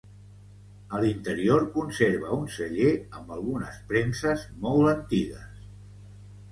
A 0.95 1.01
l'interior 1.03 1.67
conserva 1.75 2.33
un 2.39 2.49
celler 2.55 2.89
amb 3.21 3.31
algunes 3.37 3.79
premses 3.93 4.49
molt 4.67 4.95
antigues. 4.97 5.67